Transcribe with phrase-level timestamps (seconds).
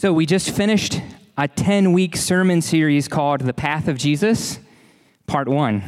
[0.00, 0.98] So, we just finished
[1.36, 4.58] a 10 week sermon series called The Path of Jesus,
[5.26, 5.82] Part 1.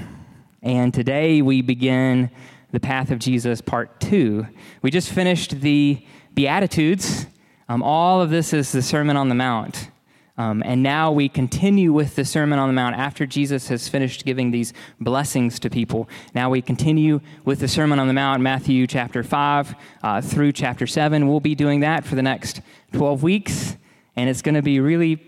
[0.60, 2.30] And today we begin
[2.72, 4.46] The Path of Jesus, Part 2.
[4.82, 6.04] We just finished the
[6.34, 7.24] Beatitudes.
[7.70, 9.88] Um, all of this is the Sermon on the Mount.
[10.36, 14.26] Um, and now we continue with the Sermon on the Mount after Jesus has finished
[14.26, 16.06] giving these blessings to people.
[16.34, 20.86] Now we continue with the Sermon on the Mount, Matthew chapter 5 uh, through chapter
[20.86, 21.26] 7.
[21.26, 22.60] We'll be doing that for the next
[22.92, 23.76] 12 weeks
[24.16, 25.22] and it's going to be really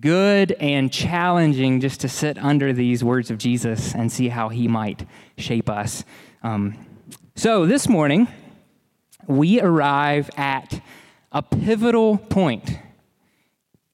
[0.00, 4.66] good and challenging just to sit under these words of Jesus and see how he
[4.66, 5.06] might
[5.36, 6.04] shape us.
[6.42, 6.76] Um,
[7.36, 8.28] so this morning,
[9.26, 10.82] we arrive at
[11.30, 12.78] a pivotal point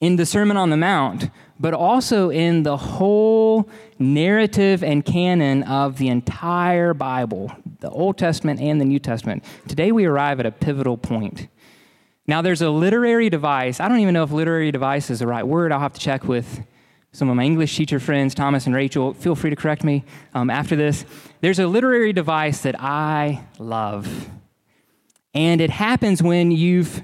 [0.00, 5.98] in the Sermon on the Mount, but also in the whole narrative and canon of
[5.98, 9.44] the entire Bible, the Old Testament and the New Testament.
[9.66, 11.48] Today, we arrive at a pivotal point.
[12.28, 13.80] Now, there's a literary device.
[13.80, 15.72] I don't even know if literary device is the right word.
[15.72, 16.62] I'll have to check with
[17.10, 19.14] some of my English teacher friends, Thomas and Rachel.
[19.14, 20.04] Feel free to correct me
[20.34, 21.06] um, after this.
[21.40, 24.28] There's a literary device that I love.
[25.32, 27.02] And it happens when you've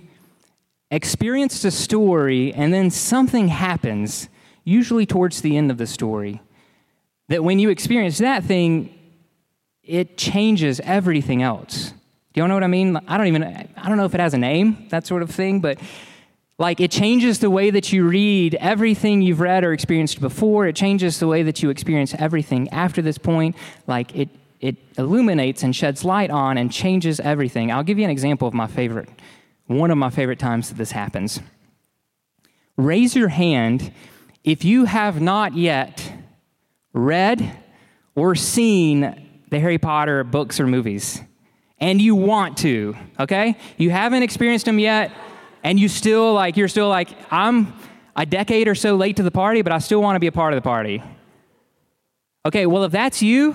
[0.91, 4.28] experienced a story and then something happens,
[4.62, 6.42] usually towards the end of the story,
[7.28, 8.92] that when you experience that thing,
[9.83, 11.94] it changes everything else.
[12.34, 12.96] Do y'all know what I mean?
[13.06, 15.60] I don't even, I don't know if it has a name, that sort of thing,
[15.60, 15.78] but
[16.58, 20.66] like it changes the way that you read everything you've read or experienced before.
[20.66, 23.54] It changes the way that you experience everything after this point.
[23.86, 24.28] Like it,
[24.60, 27.70] it illuminates and sheds light on and changes everything.
[27.70, 29.08] I'll give you an example of my favorite,
[29.69, 31.38] one of my favorite times that this happens.
[32.76, 33.92] Raise your hand
[34.42, 36.12] if you have not yet
[36.92, 37.58] read
[38.16, 41.20] or seen the Harry Potter books or movies
[41.84, 43.58] and you want to, okay?
[43.77, 45.12] You haven't experienced them yet,
[45.62, 47.74] and you still like, you're still like, I'm
[48.16, 50.32] a decade or so late to the party, but I still want to be a
[50.32, 51.02] part of the party.
[52.46, 53.52] Okay, well, if that's you,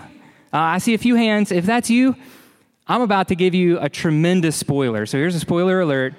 [0.54, 1.52] uh, I see a few hands.
[1.52, 2.16] If that's you,
[2.86, 5.08] I'm about to give you a tremendous spoiler.
[5.08, 6.14] So here's a spoiler alert.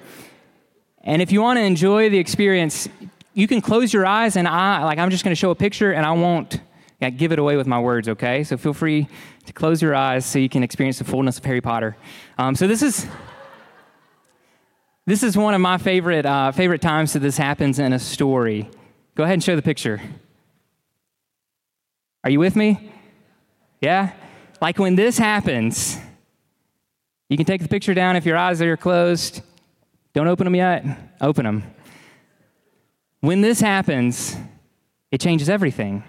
[1.05, 2.89] And if you want to enjoy the experience,
[3.33, 5.93] you can close your eyes and I like I'm just going to show a picture
[5.93, 6.59] and I won't
[7.09, 8.43] give it away with my words, okay?
[8.43, 9.07] So feel free
[9.45, 11.97] to close your eyes so you can experience the fullness of Harry Potter.
[12.37, 13.07] Um, so this is
[15.07, 18.69] this is one of my favorite uh, favorite times that this happens in a story.
[19.15, 19.99] Go ahead and show the picture.
[22.23, 22.91] Are you with me?
[23.81, 24.13] Yeah?
[24.61, 25.97] Like when this happens,
[27.29, 29.41] you can take the picture down if your eyes are closed.
[30.13, 30.85] Don't open them yet.
[31.19, 31.63] Open them.
[33.21, 34.35] When this happens,
[35.11, 36.03] it changes everything.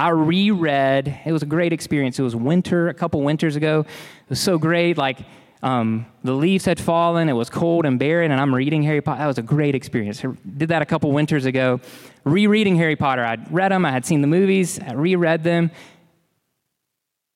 [0.00, 1.20] I reread.
[1.26, 2.18] It was a great experience.
[2.18, 3.80] It was winter, a couple winters ago.
[3.80, 4.96] It was so great.
[4.96, 5.18] Like
[5.62, 7.28] um, the leaves had fallen.
[7.28, 9.18] It was cold and barren, and I'm reading Harry Potter.
[9.18, 10.24] That was a great experience.
[10.24, 11.82] I did that a couple winters ago.
[12.24, 13.22] Rereading Harry Potter.
[13.22, 13.84] I'd read them.
[13.84, 14.80] I had seen the movies.
[14.80, 15.70] I reread them,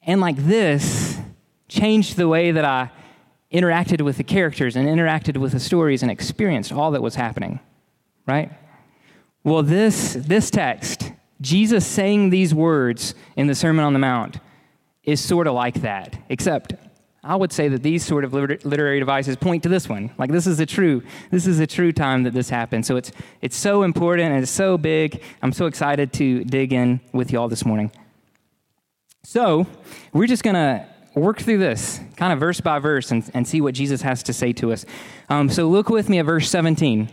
[0.01, 1.19] and like this
[1.69, 2.91] changed the way that I
[3.53, 7.61] interacted with the characters and interacted with the stories and experienced all that was happening.
[8.27, 8.51] Right.
[9.43, 11.13] Well, this this text
[11.45, 14.39] Jesus saying these words in the Sermon on the Mount
[15.03, 16.73] is sort of like that, except
[17.23, 20.11] I would say that these sort of literary devices point to this one.
[20.17, 22.87] Like this is a true, this is a true time that this happened.
[22.87, 23.13] So it's
[23.43, 25.23] it's so important and it's so big.
[25.43, 27.93] I'm so excited to dig in with y'all this morning.
[29.23, 29.67] So
[30.15, 33.75] we're just gonna work through this kind of verse by verse and, and see what
[33.75, 34.87] Jesus has to say to us.
[35.29, 37.11] Um, so look with me at verse 17.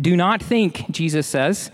[0.00, 1.72] Do not think, Jesus says,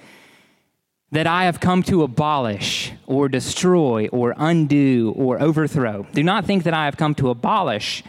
[1.12, 6.06] that I have come to abolish or destroy or undo or overthrow.
[6.12, 8.03] Do not think that I have come to abolish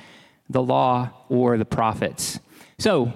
[0.50, 2.40] the law or the prophets.
[2.78, 3.14] So,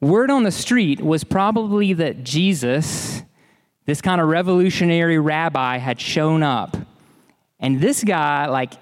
[0.00, 3.22] word on the street was probably that Jesus,
[3.84, 6.76] this kind of revolutionary rabbi, had shown up.
[7.58, 8.74] And this guy, like,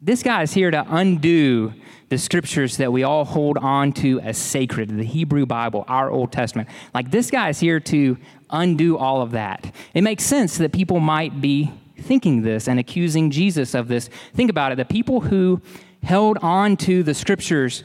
[0.00, 1.72] this guy is here to undo
[2.08, 6.32] the scriptures that we all hold on to as sacred, the Hebrew Bible, our Old
[6.32, 6.68] Testament.
[6.94, 8.16] Like this guy is here to
[8.50, 9.74] undo all of that.
[9.94, 14.08] It makes sense that people might be thinking this and accusing Jesus of this.
[14.34, 15.60] Think about it the people who
[16.02, 17.82] held on to the scriptures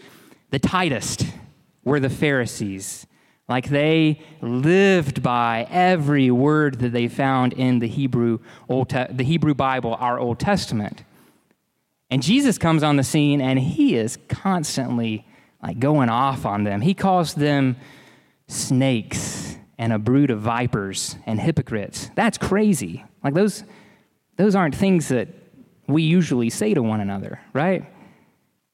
[0.51, 1.25] the tightest
[1.83, 3.07] were the Pharisees.
[3.49, 8.39] Like they lived by every word that they found in the Hebrew,
[8.69, 11.03] Old Te- the Hebrew Bible, our Old Testament.
[12.13, 15.25] And Jesus comes on the scene and he is constantly
[15.63, 16.79] like going off on them.
[16.79, 17.75] He calls them
[18.47, 22.11] snakes and a brood of vipers and hypocrites.
[22.13, 23.03] That's crazy.
[23.23, 23.63] Like those
[24.37, 25.27] those aren't things that
[25.87, 27.91] we usually say to one another, right?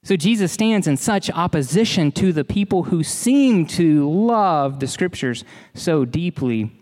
[0.04, 5.46] So Jesus stands in such opposition to the people who seem to love the scriptures
[5.74, 6.78] so deeply.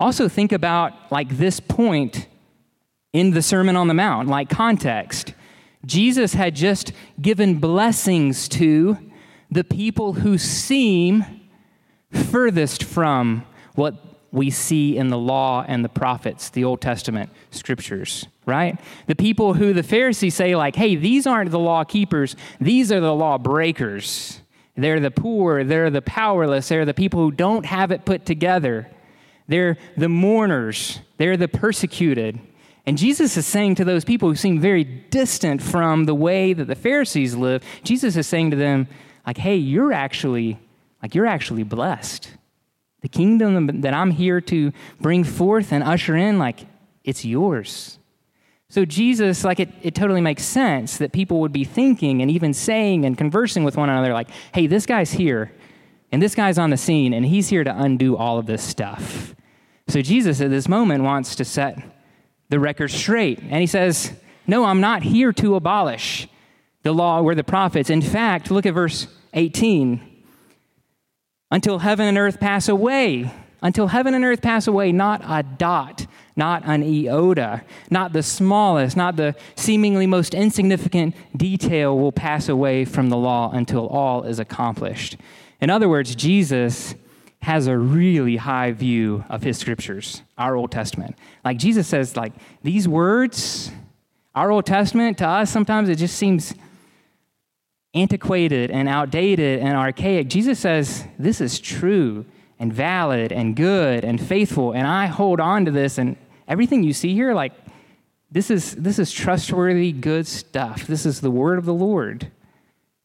[0.00, 2.28] Also, think about like this point
[3.14, 5.32] in the Sermon on the Mount, like context.
[5.86, 8.98] Jesus had just given blessings to
[9.50, 11.24] the people who seem
[12.10, 13.46] furthest from
[13.76, 13.94] what
[14.32, 18.80] we see in the law and the prophets, the Old Testament scriptures, right?
[19.06, 23.00] The people who the Pharisees say, like, hey, these aren't the law keepers, these are
[23.00, 24.40] the law breakers.
[24.76, 28.90] They're the poor, they're the powerless, they're the people who don't have it put together.
[29.46, 32.40] They're the mourners, they're the persecuted.
[32.86, 36.66] And Jesus is saying to those people who seem very distant from the way that
[36.66, 38.88] the Pharisees live, Jesus is saying to them,
[39.26, 40.58] like, hey, you're actually,
[41.02, 42.30] like, you're actually blessed.
[43.00, 46.66] The kingdom that I'm here to bring forth and usher in, like,
[47.04, 47.98] it's yours.
[48.68, 52.52] So, Jesus, like, it, it totally makes sense that people would be thinking and even
[52.52, 55.52] saying and conversing with one another, like, hey, this guy's here,
[56.12, 59.34] and this guy's on the scene, and he's here to undo all of this stuff.
[59.88, 61.93] So, Jesus at this moment wants to set
[62.54, 63.40] the record straight.
[63.40, 64.12] And he says,
[64.46, 66.28] No, I'm not here to abolish
[66.84, 67.90] the law or the prophets.
[67.90, 70.00] In fact, look at verse 18
[71.50, 73.32] until heaven and earth pass away.
[73.60, 76.06] Until heaven and earth pass away, not a dot,
[76.36, 82.84] not an iota, not the smallest, not the seemingly most insignificant detail will pass away
[82.84, 85.16] from the law until all is accomplished.
[85.60, 86.94] In other words, Jesus
[87.44, 91.16] has a really high view of his scriptures, our Old Testament.
[91.44, 92.32] Like Jesus says, like
[92.62, 93.70] these words,
[94.34, 96.54] our Old Testament, to us sometimes it just seems
[97.92, 100.28] antiquated and outdated and archaic.
[100.28, 102.24] Jesus says, This is true
[102.58, 104.72] and valid and good and faithful.
[104.72, 105.98] And I hold on to this.
[105.98, 106.16] And
[106.48, 107.52] everything you see here, like,
[108.30, 110.86] this is, this is trustworthy, good stuff.
[110.86, 112.32] This is the word of the Lord.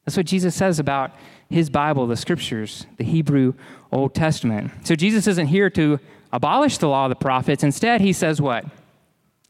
[0.06, 1.12] That's what Jesus says about
[1.49, 3.53] his Bible, the scriptures, the Hebrew
[3.91, 4.71] Old Testament.
[4.83, 5.99] So Jesus isn't here to
[6.31, 7.63] abolish the law of the prophets.
[7.63, 8.65] Instead, he says what?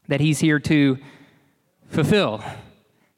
[0.08, 0.98] That he's here to
[1.88, 2.42] fulfill,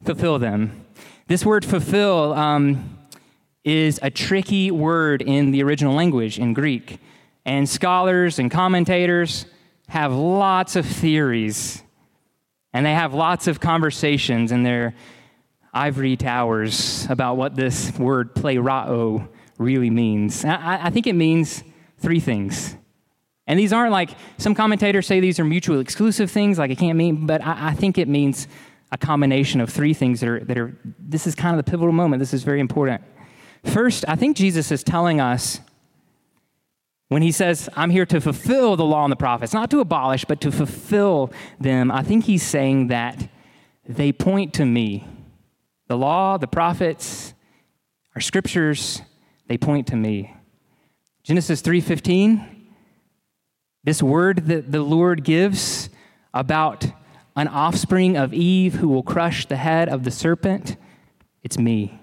[0.04, 0.84] fulfill them.
[1.28, 2.98] This word fulfill um,
[3.64, 6.98] is a tricky word in the original language in Greek.
[7.44, 9.46] And scholars and commentators
[9.88, 11.82] have lots of theories.
[12.72, 14.94] And they have lots of conversations in their
[15.72, 19.28] ivory towers about what this word plerao
[19.58, 20.44] really means.
[20.44, 21.62] I, I think it means
[21.98, 22.76] three things.
[23.46, 26.96] And these aren't like some commentators say these are mutually exclusive things, like it can't
[26.96, 28.46] mean, but I, I think it means
[28.90, 31.92] a combination of three things that are, that are, this is kind of the pivotal
[31.92, 32.20] moment.
[32.20, 33.02] This is very important.
[33.64, 35.60] First, I think Jesus is telling us
[37.08, 40.24] when he says, I'm here to fulfill the law and the prophets, not to abolish,
[40.24, 43.28] but to fulfill them, I think he's saying that
[43.86, 45.06] they point to me.
[45.92, 47.34] The law, the prophets,
[48.14, 49.02] our scriptures,
[49.46, 50.34] they point to me.
[51.22, 52.70] Genesis 3:15
[53.84, 55.90] this word that the Lord gives
[56.32, 56.86] about
[57.36, 60.78] an offspring of Eve who will crush the head of the serpent,
[61.42, 62.00] it's me.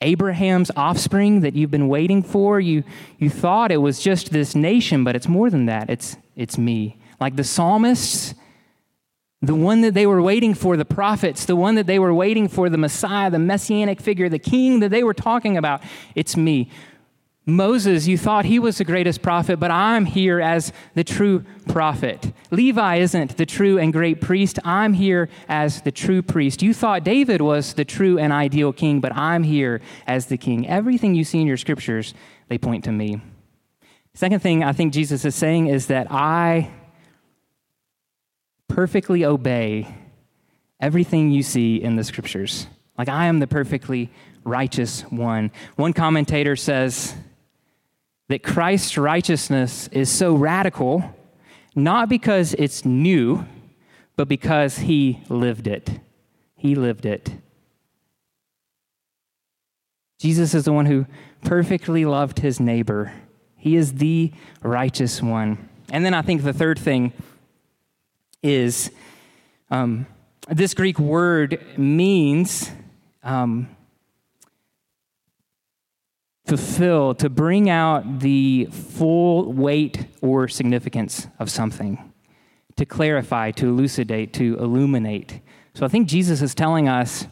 [0.00, 2.82] Abraham's offspring that you've been waiting for, you,
[3.18, 5.90] you thought it was just this nation, but it's more than that.
[5.90, 6.98] It's, it's me.
[7.20, 8.34] Like the psalmists,
[9.48, 12.48] the one that they were waiting for, the prophets, the one that they were waiting
[12.48, 15.82] for, the Messiah, the messianic figure, the king that they were talking about,
[16.14, 16.70] it's me.
[17.46, 22.32] Moses, you thought he was the greatest prophet, but I'm here as the true prophet.
[22.50, 24.58] Levi isn't the true and great priest.
[24.64, 26.62] I'm here as the true priest.
[26.62, 30.66] You thought David was the true and ideal king, but I'm here as the king.
[30.66, 32.14] Everything you see in your scriptures,
[32.48, 33.20] they point to me.
[34.14, 36.70] Second thing I think Jesus is saying is that I
[38.68, 39.94] perfectly obey
[40.80, 42.66] everything you see in the scriptures.
[42.98, 44.10] Like I am the perfectly
[44.44, 45.50] righteous one.
[45.76, 47.14] One commentator says,
[48.28, 51.14] that Christ's righteousness is so radical,
[51.74, 53.44] not because it's new,
[54.16, 56.00] but because he lived it.
[56.56, 57.30] He lived it.
[60.18, 61.06] Jesus is the one who
[61.42, 63.12] perfectly loved his neighbor.
[63.56, 65.68] He is the righteous one.
[65.90, 67.12] And then I think the third thing
[68.44, 68.90] is
[69.70, 70.06] um,
[70.48, 72.70] this Greek word means
[73.22, 73.68] um,
[76.46, 82.12] fulfill, to bring out the full weight or significance of something,
[82.76, 85.40] to clarify, to elucidate, to illuminate.
[85.74, 87.26] So I think Jesus is telling us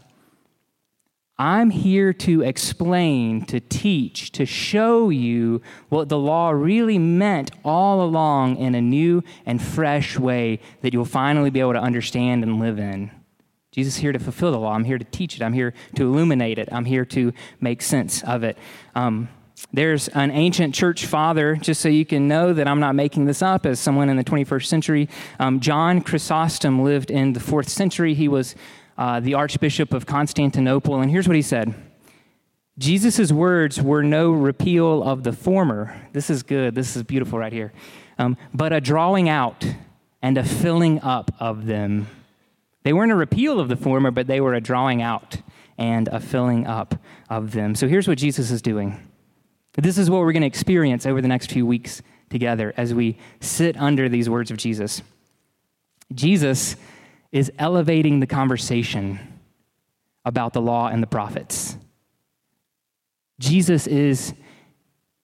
[1.42, 8.04] I'm here to explain, to teach, to show you what the law really meant all
[8.04, 12.60] along in a new and fresh way that you'll finally be able to understand and
[12.60, 13.10] live in.
[13.72, 14.72] Jesus is here to fulfill the law.
[14.72, 15.42] I'm here to teach it.
[15.42, 16.68] I'm here to illuminate it.
[16.70, 18.56] I'm here to make sense of it.
[18.94, 19.28] Um,
[19.72, 23.42] there's an ancient church father, just so you can know that I'm not making this
[23.42, 25.08] up, as someone in the 21st century.
[25.40, 28.14] Um, John Chrysostom lived in the fourth century.
[28.14, 28.54] He was
[28.98, 31.74] uh, the Archbishop of Constantinople, and here's what he said
[32.78, 36.08] Jesus' words were no repeal of the former.
[36.12, 36.74] This is good.
[36.74, 37.72] This is beautiful right here.
[38.18, 39.66] Um, but a drawing out
[40.22, 42.06] and a filling up of them.
[42.84, 45.38] They weren't a repeal of the former, but they were a drawing out
[45.78, 46.94] and a filling up
[47.28, 47.74] of them.
[47.74, 49.08] So here's what Jesus is doing.
[49.74, 53.18] This is what we're going to experience over the next few weeks together as we
[53.40, 55.02] sit under these words of Jesus.
[56.14, 56.76] Jesus
[57.32, 59.18] is elevating the conversation
[60.24, 61.76] about the law and the prophets.
[63.40, 64.34] Jesus is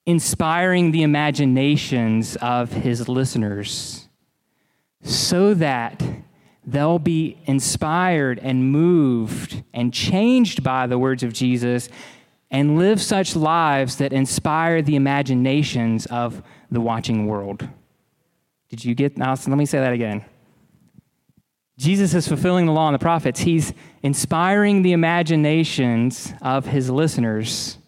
[0.07, 4.09] inspiring the imaginations of his listeners
[5.03, 6.03] so that
[6.67, 11.89] they'll be inspired and moved and changed by the words of Jesus
[12.51, 17.69] and live such lives that inspire the imaginations of the watching world.
[18.71, 19.31] Did you get now?
[19.31, 20.25] Let me say that again.
[21.79, 23.39] Jesus is fulfilling the law and the prophets.
[23.39, 27.79] He's inspiring the imaginations of his listeners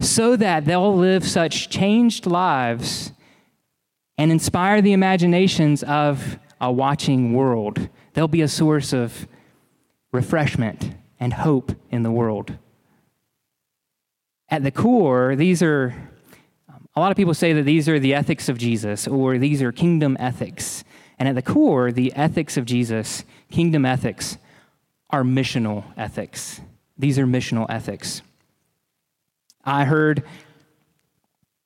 [0.00, 3.12] so that they'll live such changed lives
[4.16, 7.88] and inspire the imaginations of a watching world.
[8.14, 9.26] They'll be a source of
[10.12, 12.56] refreshment and hope in the world.
[14.48, 15.92] At the core, these are
[16.68, 19.60] um, a lot of people say that these are the ethics of Jesus or these
[19.60, 20.84] are kingdom ethics.
[21.18, 24.38] And at the core, the ethics of Jesus, kingdom ethics,
[25.10, 26.60] are missional ethics.
[26.98, 28.22] These are missional ethics.
[29.64, 30.24] I heard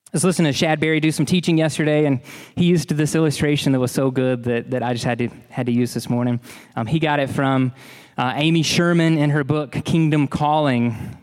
[0.07, 2.21] I was listening to Shad Berry do some teaching yesterday, and
[2.55, 5.67] he used this illustration that was so good that, that I just had to, had
[5.67, 6.41] to use this morning.
[6.77, 7.73] Um, he got it from
[8.17, 11.19] uh, Amy Sherman in her book, Kingdom Calling.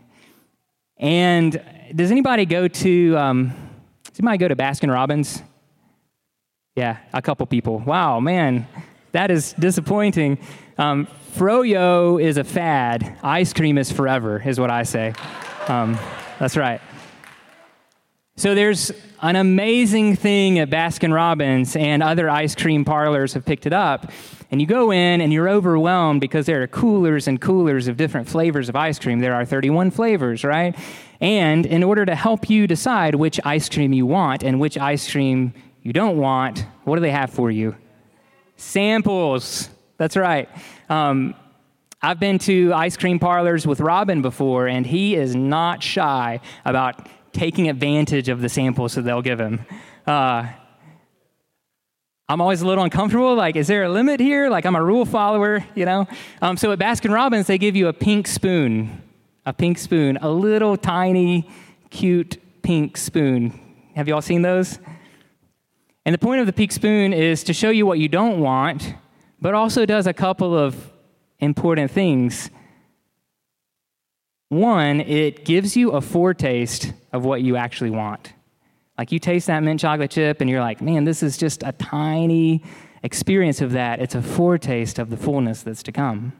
[0.98, 1.60] And
[1.94, 3.54] does anybody go to, um,
[4.04, 5.42] does anybody go to Baskin Robbins?
[6.76, 7.78] Yeah, a couple people.
[7.78, 8.66] Wow, man,
[9.12, 10.38] that is disappointing.
[10.76, 13.16] Um, Froyo is a fad.
[13.22, 15.14] Ice cream is forever, is what I say.
[15.68, 15.96] Um,
[16.40, 16.80] that's right.
[18.36, 18.90] So there's
[19.22, 24.10] an amazing thing at Baskin Robbins, and other ice cream parlors have picked it up.
[24.50, 28.28] And you go in and you're overwhelmed because there are coolers and coolers of different
[28.28, 29.20] flavors of ice cream.
[29.20, 30.76] There are 31 flavors, right?
[31.20, 35.08] And in order to help you decide which ice cream you want and which ice
[35.10, 37.76] cream you don't want, what do they have for you?
[38.56, 39.68] Samples.
[39.98, 40.48] That's right.
[40.88, 41.34] Um,
[42.02, 47.06] I've been to ice cream parlors with Robin before, and he is not shy about
[47.32, 49.64] taking advantage of the samples that they'll give him.
[50.06, 50.46] Uh,
[52.30, 53.34] I'm always a little uncomfortable.
[53.34, 54.48] Like, is there a limit here?
[54.48, 56.08] Like, I'm a rule follower, you know?
[56.40, 59.02] Um, so at Baskin Robbins, they give you a pink spoon,
[59.44, 61.50] a pink spoon, a little tiny,
[61.90, 63.60] cute pink spoon.
[63.96, 64.78] Have you all seen those?
[66.06, 68.94] And the point of the pink spoon is to show you what you don't want,
[69.40, 70.92] but also does a couple of
[71.40, 72.50] important things
[74.54, 78.32] one, it gives you a foretaste of what you actually want.
[78.96, 81.72] Like you taste that mint chocolate chip and you're like, man, this is just a
[81.72, 82.62] tiny
[83.02, 84.00] experience of that.
[84.00, 86.32] It's a foretaste of the fullness that's to come.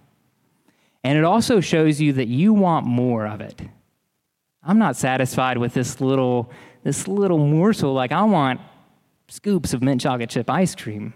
[1.03, 3.61] And it also shows you that you want more of it.
[4.63, 6.51] I'm not satisfied with this little
[6.85, 8.61] this little morsel like I want
[9.29, 11.15] scoops of mint chocolate chip ice cream.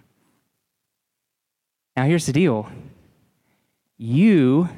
[1.97, 2.71] Now here's the deal.
[3.97, 4.69] You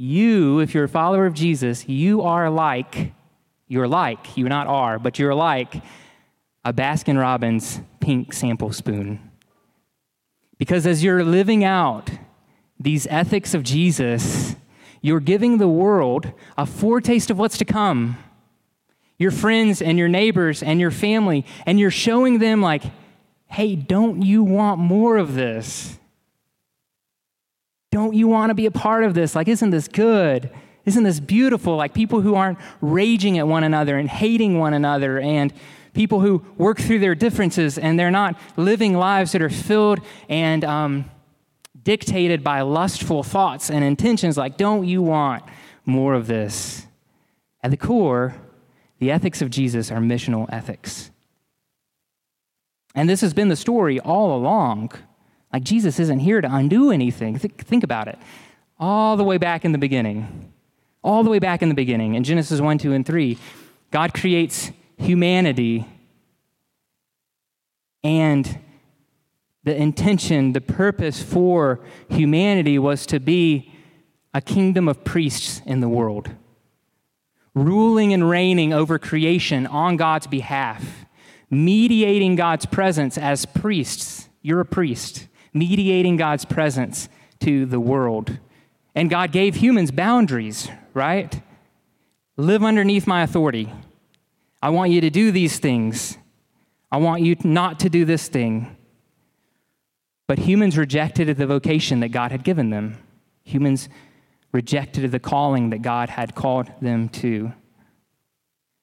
[0.00, 3.12] you, if you're a follower of Jesus, you are like,
[3.68, 5.74] you're like, you not are, but you're like
[6.64, 9.20] a Baskin Robbins pink sample spoon.
[10.56, 12.10] Because as you're living out
[12.78, 14.56] these ethics of Jesus,
[15.02, 18.16] you're giving the world a foretaste of what's to come.
[19.20, 22.82] Your friends and your neighbors and your family, and you're showing them, like,
[23.48, 25.98] hey, don't you want more of this?
[27.92, 29.36] Don't you want to be a part of this?
[29.36, 30.50] Like, isn't this good?
[30.86, 31.76] Isn't this beautiful?
[31.76, 35.52] Like, people who aren't raging at one another and hating one another, and
[35.92, 40.00] people who work through their differences and they're not living lives that are filled
[40.30, 41.10] and um,
[41.82, 44.38] dictated by lustful thoughts and intentions.
[44.38, 45.44] Like, don't you want
[45.84, 46.86] more of this?
[47.62, 48.34] At the core,
[49.00, 51.10] the ethics of Jesus are missional ethics.
[52.94, 54.92] And this has been the story all along.
[55.52, 57.38] Like Jesus isn't here to undo anything.
[57.38, 58.18] Th- think about it.
[58.78, 60.52] All the way back in the beginning,
[61.02, 63.36] all the way back in the beginning, in Genesis 1, 2, and 3,
[63.90, 65.86] God creates humanity
[68.02, 68.58] and
[69.64, 73.72] the intention, the purpose for humanity was to be
[74.32, 76.30] a kingdom of priests in the world,
[77.54, 81.06] ruling and reigning over creation on God's behalf,
[81.50, 84.28] mediating God's presence as priests.
[84.42, 87.08] You're a priest, mediating God's presence
[87.40, 88.38] to the world.
[88.94, 91.42] And God gave humans boundaries, right?
[92.36, 93.72] Live underneath my authority.
[94.62, 96.18] I want you to do these things.
[96.92, 98.76] I want you not to do this thing.
[100.26, 102.98] But humans rejected the vocation that God had given them.
[103.44, 103.88] Humans
[104.52, 107.52] rejected of the calling that God had called them to.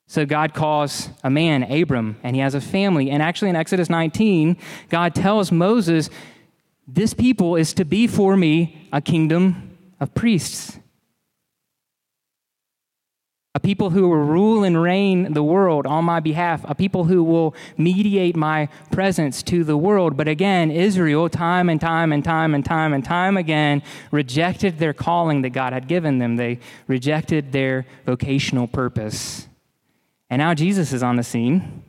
[0.08, 3.10] So God calls a man, Abram, and he has a family.
[3.10, 4.56] And actually, in Exodus 19,
[4.90, 6.10] God tells Moses,
[6.88, 10.80] This people is to be for me a kingdom of priests
[13.58, 17.24] a people who will rule and reign the world on my behalf, a people who
[17.24, 20.16] will mediate my presence to the world.
[20.16, 24.94] But again, Israel, time and time and time and time and time again, rejected their
[24.94, 26.36] calling that God had given them.
[26.36, 29.48] They rejected their vocational purpose.
[30.30, 31.84] And now Jesus is on the scene,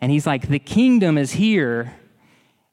[0.00, 1.94] and he's like, The kingdom is here.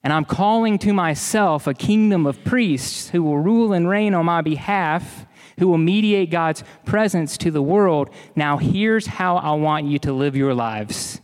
[0.04, 4.26] And I'm calling to myself a kingdom of priests who will rule and reign on
[4.26, 5.28] my behalf
[5.62, 8.10] who will mediate God's presence to the world.
[8.36, 11.22] Now, here's how I want you to live your lives.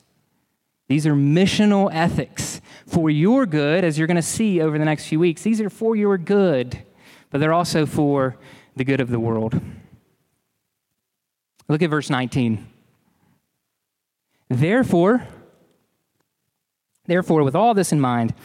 [0.87, 5.07] These are missional ethics for your good, as you're going to see over the next
[5.07, 5.41] few weeks.
[5.41, 6.83] These are for your good,
[7.31, 8.37] but they're also for
[8.75, 9.59] the good of the world.
[11.67, 12.67] Look at verse 19.
[14.49, 15.25] Therefore,
[17.07, 18.35] therefore, with all this in mind,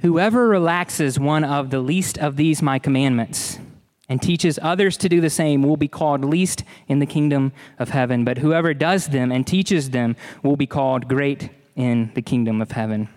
[0.00, 3.60] whoever relaxes one of the least of these my commandments,
[4.08, 7.90] and teaches others to do the same will be called least in the kingdom of
[7.90, 8.24] heaven.
[8.24, 12.72] But whoever does them and teaches them will be called great in the kingdom of
[12.72, 13.08] heaven.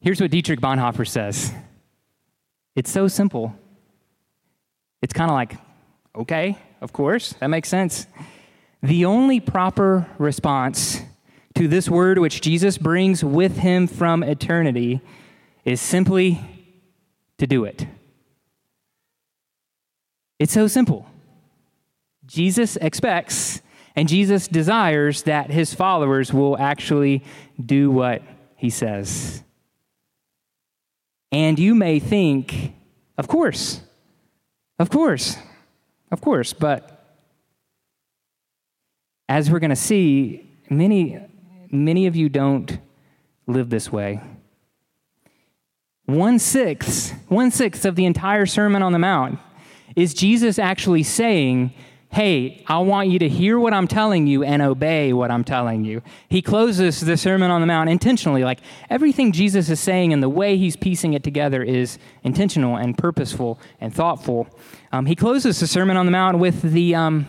[0.00, 1.52] Here's what Dietrich Bonhoeffer says
[2.74, 3.54] it's so simple.
[5.00, 5.56] It's kind of like,
[6.14, 8.06] okay, of course, that makes sense.
[8.82, 11.00] The only proper response
[11.54, 15.00] to this word which Jesus brings with him from eternity
[15.64, 16.40] is simply
[17.42, 17.88] to do it.
[20.38, 21.06] It's so simple.
[22.24, 23.60] Jesus expects
[23.96, 27.24] and Jesus desires that his followers will actually
[27.60, 28.22] do what
[28.54, 29.42] he says.
[31.32, 32.74] And you may think,
[33.18, 33.80] of course,
[34.78, 35.36] of course,
[36.12, 37.18] of course, but
[39.28, 41.18] as we're going to see, many,
[41.72, 42.78] many of you don't
[43.48, 44.20] live this way.
[46.12, 49.38] One sixth, one sixth of the entire Sermon on the Mount
[49.96, 51.72] is Jesus actually saying,
[52.10, 55.86] Hey, I want you to hear what I'm telling you and obey what I'm telling
[55.86, 56.02] you.
[56.28, 58.44] He closes the Sermon on the Mount intentionally.
[58.44, 62.98] Like everything Jesus is saying and the way he's piecing it together is intentional and
[62.98, 64.46] purposeful and thoughtful.
[64.92, 67.26] Um, he closes the Sermon on the Mount with the, um,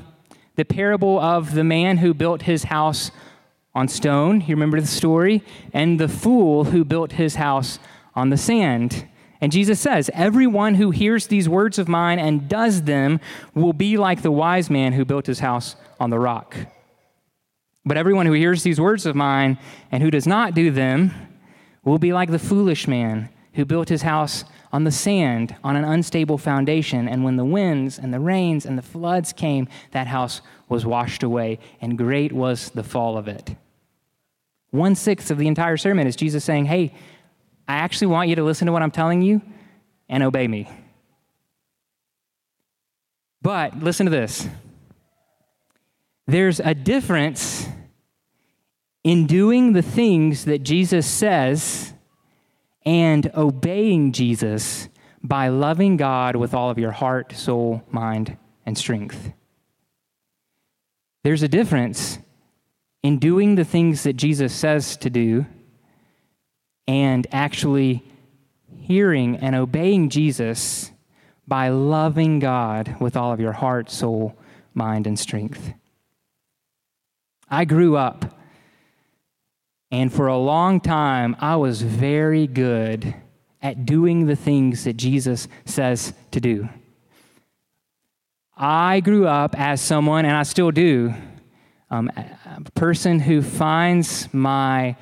[0.58, 3.12] the parable of the man who built his house
[3.74, 4.42] on stone.
[4.42, 5.42] You remember the story?
[5.72, 7.80] And the fool who built his house
[8.16, 9.08] on the sand.
[9.42, 13.20] And Jesus says, Everyone who hears these words of mine and does them
[13.54, 16.56] will be like the wise man who built his house on the rock.
[17.86, 19.58] But everyone who hears these words of mine
[19.92, 21.12] and who does not do them
[21.84, 25.84] will be like the foolish man who built his house on the sand on an
[25.84, 27.08] unstable foundation.
[27.08, 31.22] And when the winds and the rains and the floods came, that house was washed
[31.22, 33.56] away, and great was the fall of it.
[34.72, 36.94] One sixth of the entire sermon is Jesus saying, Hey,
[37.68, 39.42] I actually want you to listen to what I'm telling you
[40.10, 40.70] and obey me.
[43.42, 44.48] But listen to this
[46.26, 47.68] there's a difference
[49.04, 51.94] in doing the things that Jesus says
[52.86, 54.88] and obeying Jesus
[55.22, 59.34] by loving God with all of your heart, soul, mind, and strength.
[61.24, 62.20] There's a difference
[63.02, 65.46] in doing the things that Jesus says to do
[66.88, 68.04] and actually
[68.78, 70.92] hearing and obeying Jesus
[71.48, 74.38] by loving God with all of your heart, soul,
[74.74, 75.74] mind, and strength.
[77.50, 78.40] I grew up,
[79.92, 83.14] and for a long time, I was very good
[83.62, 86.68] at doing the things that Jesus says to do.
[88.58, 91.14] I grew up as someone, and I still do,
[91.90, 94.96] um, a person who finds my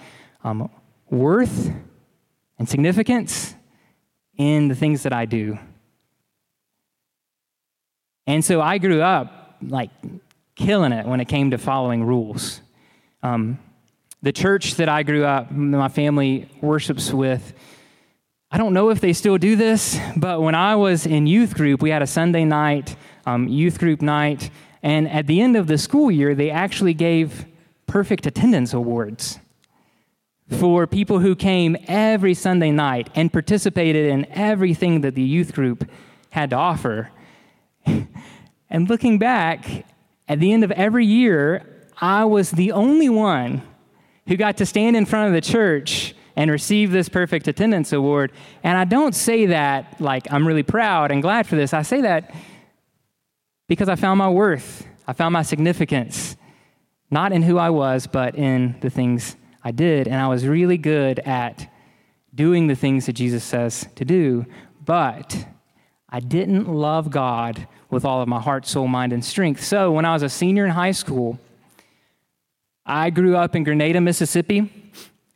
[0.44, 0.70] um,
[1.12, 1.72] worth
[2.58, 3.54] and significance
[4.38, 5.60] in the things that I do.
[8.26, 9.92] And so I grew up like
[10.56, 12.62] killing it when it came to following rules.
[13.22, 13.60] Um,
[14.24, 17.54] the church that I grew up, my family worships with,
[18.50, 21.82] I don't know if they still do this, but when I was in youth group,
[21.82, 22.96] we had a Sunday night
[23.26, 24.50] um, youth group night,
[24.84, 27.46] and at the end of the school year, they actually gave
[27.86, 29.40] perfect attendance awards
[30.52, 35.90] for people who came every Sunday night and participated in everything that the youth group
[36.30, 37.10] had to offer.
[37.86, 39.86] and looking back,
[40.28, 43.62] at the end of every year, I was the only one
[44.28, 48.32] who got to stand in front of the church and receive this perfect attendance award.
[48.64, 51.74] And I don't say that like I'm really proud and glad for this.
[51.74, 52.34] I say that
[53.68, 56.38] because I found my worth, I found my significance,
[57.10, 60.08] not in who I was, but in the things I did.
[60.08, 61.72] And I was really good at
[62.34, 64.46] doing the things that Jesus says to do.
[64.84, 65.48] But
[66.10, 69.64] I didn't love God with all of my heart, soul, mind, and strength.
[69.64, 71.40] So when I was a senior in high school,
[72.86, 74.70] I grew up in Grenada, Mississippi,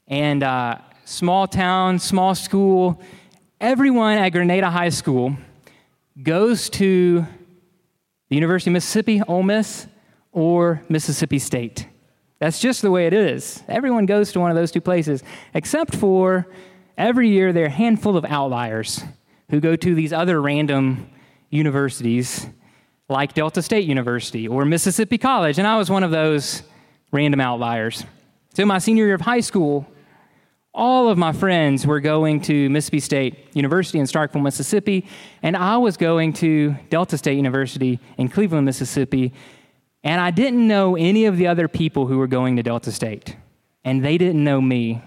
[0.07, 3.01] and uh, small town, small school.
[3.61, 5.37] Everyone at Grenada High School
[6.21, 7.25] goes to
[8.29, 9.87] the University of Mississippi, Ole Miss,
[10.31, 11.87] or Mississippi State.
[12.45, 13.63] That's just the way it is.
[13.67, 15.23] Everyone goes to one of those two places,
[15.55, 16.45] except for
[16.95, 19.01] every year there are a handful of outliers
[19.49, 21.09] who go to these other random
[21.49, 22.45] universities
[23.09, 26.61] like Delta State University or Mississippi College, and I was one of those
[27.11, 28.05] random outliers.
[28.53, 29.87] So, my senior year of high school,
[30.71, 35.07] all of my friends were going to Mississippi State University in Starkville, Mississippi,
[35.41, 39.33] and I was going to Delta State University in Cleveland, Mississippi,
[40.05, 43.35] and I didn't know any of the other people who were going to Delta State,
[43.83, 45.01] and they didn't know me.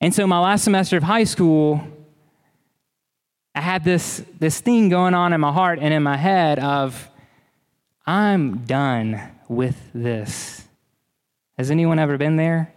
[0.00, 1.86] And so, my last semester of high school,
[3.54, 7.10] I had this, this thing going on in my heart and in my head of,
[8.06, 10.66] I'm done with this.
[11.58, 12.72] Has anyone ever been there?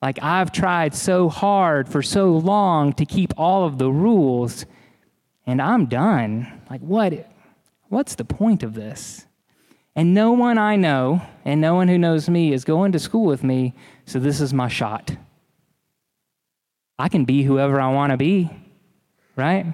[0.00, 4.66] Like, I've tried so hard for so long to keep all of the rules,
[5.46, 6.62] and I'm done.
[6.70, 7.28] Like, what?
[7.88, 9.26] What's the point of this?
[9.94, 13.24] And no one I know, and no one who knows me, is going to school
[13.24, 13.74] with me,
[14.06, 15.16] so this is my shot.
[16.98, 18.50] I can be whoever I want to be
[19.36, 19.66] right?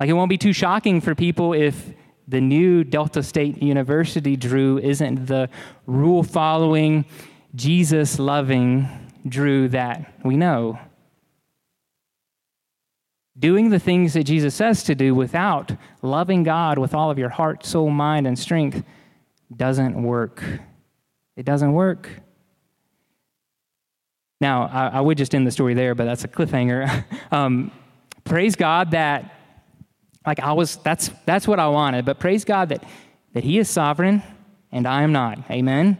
[0.00, 1.92] Like, it won't be too shocking for people if
[2.26, 5.48] the new Delta State University Drew isn't the
[5.86, 7.04] rule following,
[7.54, 8.88] Jesus loving
[9.28, 10.78] Drew that we know.
[13.38, 17.30] Doing the things that Jesus says to do without loving God with all of your
[17.30, 18.84] heart, soul, mind, and strength
[19.54, 20.42] doesn't work.
[21.36, 22.08] It doesn't work.
[24.40, 27.04] Now, I, I, would just end the story there, but that's a cliffhanger.
[27.32, 27.72] um,
[28.24, 29.34] praise God that,
[30.26, 32.84] like, I was, that's, that's what I wanted, but praise God that,
[33.32, 34.22] that He is sovereign
[34.70, 35.50] and I am not.
[35.50, 35.98] Amen.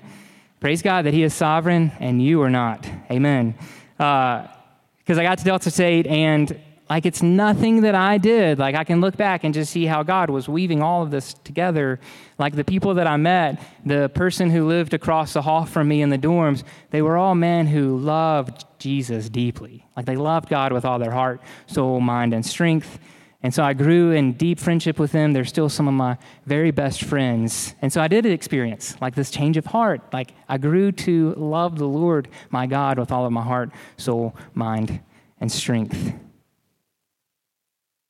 [0.60, 2.86] Praise God that He is sovereign and you are not.
[3.10, 3.54] Amen.
[3.96, 8.58] Because uh, I got to Delta State and like it's nothing that I did.
[8.58, 11.32] Like I can look back and just see how God was weaving all of this
[11.32, 11.98] together.
[12.38, 16.02] Like the people that I met, the person who lived across the hall from me
[16.02, 19.86] in the dorms, they were all men who loved Jesus deeply.
[19.96, 22.98] Like they loved God with all their heart, soul, mind, and strength.
[23.42, 25.32] And so I grew in deep friendship with them.
[25.32, 27.74] They're still some of my very best friends.
[27.80, 30.02] And so I did experience like this change of heart.
[30.12, 34.36] Like I grew to love the Lord, my God, with all of my heart, soul,
[34.54, 35.00] mind,
[35.40, 36.14] and strength.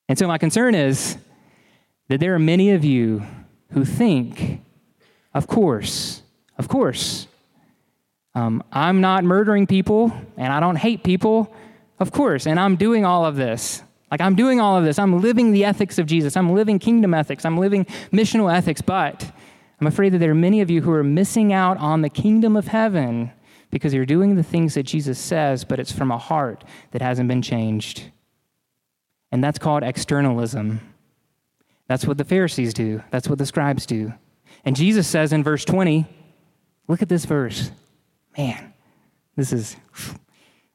[0.09, 1.17] And so, my concern is
[2.09, 3.23] that there are many of you
[3.71, 4.61] who think,
[5.33, 6.23] of course,
[6.59, 7.27] of course,
[8.35, 11.55] um, I'm not murdering people and I don't hate people,
[11.99, 13.83] of course, and I'm doing all of this.
[14.11, 14.99] Like, I'm doing all of this.
[14.99, 16.37] I'm living the ethics of Jesus.
[16.37, 17.45] I'm living kingdom ethics.
[17.45, 19.33] I'm living missional ethics, but
[19.81, 22.57] I'm afraid that there are many of you who are missing out on the kingdom
[22.57, 23.33] of heaven
[23.71, 26.63] because you're doing the things that Jesus says, but it's from a heart
[26.93, 28.05] that hasn't been changed
[29.35, 30.81] and that's called externalism.
[31.89, 34.15] That's what the Pharisees do, that's what the scribes do.
[34.65, 36.07] And Jesus says in verse 20,
[36.87, 37.73] look at this verse.
[38.39, 38.73] Man,
[39.37, 39.77] this is.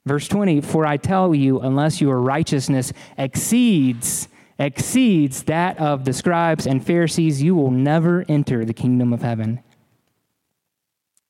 [0.05, 6.67] Verse 20, for I tell you, unless your righteousness exceeds, exceeds that of the scribes
[6.67, 9.63] and Pharisees, you will never enter the kingdom of heaven.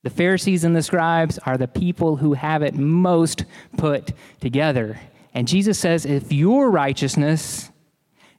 [0.02, 3.46] The Pharisees and the scribes are the people who have it most
[3.78, 5.00] put together.
[5.34, 7.72] And Jesus says, if your righteousness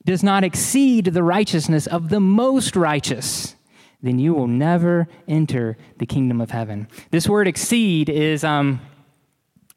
[0.04, 3.54] does not exceed the righteousness of the most righteous,
[4.02, 6.88] then you will never enter the kingdom of heaven.
[7.10, 8.80] This word exceed is um,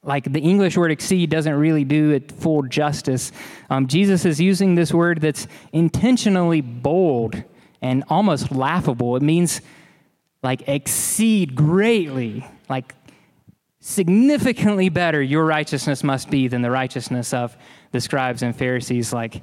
[0.01, 3.31] like the English word exceed doesn't really do it full justice.
[3.69, 7.43] Um, Jesus is using this word that's intentionally bold
[7.81, 9.15] and almost laughable.
[9.15, 9.61] It means
[10.41, 12.95] like exceed greatly, like
[13.83, 17.55] significantly better your righteousness must be than the righteousness of
[17.91, 19.11] the scribes and Pharisees.
[19.11, 19.41] Like,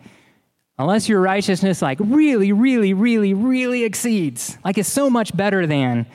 [0.79, 6.07] unless your righteousness, like, really, really, really, really exceeds, like, is so much better than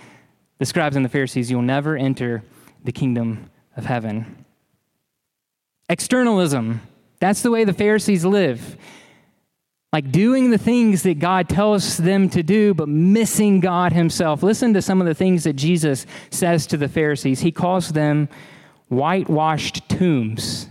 [0.58, 2.44] the scribes and the Pharisees, you'll never enter
[2.84, 4.44] the kingdom of heaven.
[5.88, 6.82] Externalism.
[7.20, 8.76] That's the way the Pharisees live.
[9.96, 14.44] Like doing the things that God tells them to do, but missing God Himself.
[14.44, 17.40] Listen to some of the things that Jesus says to the Pharisees.
[17.40, 18.28] He calls them
[18.90, 20.68] whitewashed tombs,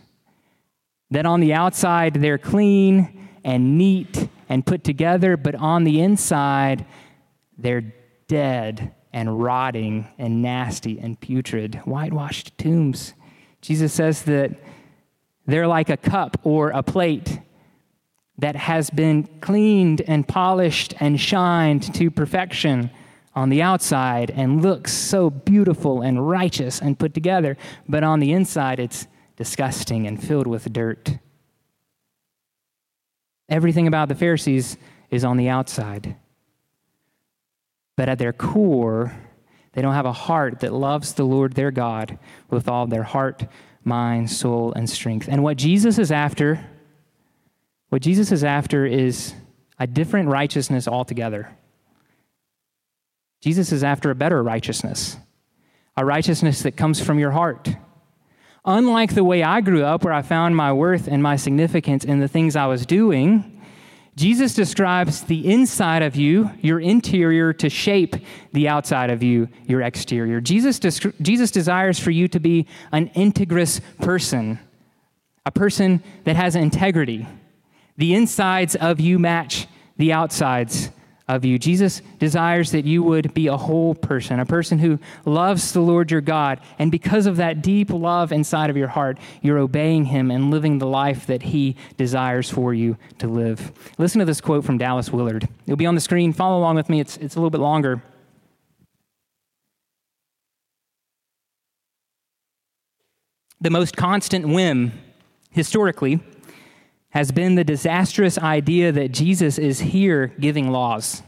[1.11, 6.85] that on the outside they're clean and neat and put together, but on the inside
[7.57, 7.95] they're
[8.29, 11.77] dead and rotting and nasty and putrid.
[11.87, 13.15] Whitewashed tombs.
[13.63, 14.51] Jesus says that
[15.47, 17.39] they're like a cup or a plate
[18.39, 22.91] that has been cleaned and polished and shined to perfection
[23.35, 27.57] on the outside and looks so beautiful and righteous and put together,
[27.89, 31.19] but on the inside it's disgusting and filled with dirt.
[33.49, 34.77] Everything about the Pharisees
[35.11, 36.17] is on the outside.
[37.97, 39.13] But at their core,
[39.73, 42.19] they don't have a heart that loves the Lord their God
[42.51, 43.47] with all their heart,
[43.85, 45.29] mind, soul, and strength.
[45.29, 46.65] And what Jesus is after,
[47.95, 49.35] what Jesus is after is
[49.79, 51.49] a different righteousness altogether.
[53.41, 55.17] Jesus is after a better righteousness,
[55.97, 57.69] a righteousness that comes from your heart.
[58.65, 62.19] Unlike the way I grew up, where I found my worth and my significance in
[62.19, 63.63] the things I was doing,
[64.17, 68.17] Jesus describes the inside of you, your interior, to shape
[68.53, 70.41] the outside of you, your exterior.
[70.41, 70.81] Jesus,
[71.23, 74.59] Jesus desires for you to be an integrous person,
[75.47, 77.29] a person that has integrity.
[77.97, 80.91] The insides of you match the outsides
[81.27, 81.59] of you.
[81.59, 86.11] Jesus desires that you would be a whole person, a person who loves the Lord
[86.11, 86.61] your God.
[86.79, 90.79] And because of that deep love inside of your heart, you're obeying him and living
[90.79, 93.73] the life that he desires for you to live.
[93.97, 95.49] Listen to this quote from Dallas Willard.
[95.67, 96.33] It'll be on the screen.
[96.33, 98.03] Follow along with me, it's, it's a little bit longer.
[103.61, 104.93] The most constant whim,
[105.53, 106.21] historically,
[107.15, 111.23] has been the disastrous idea that Jesus is here giving laws.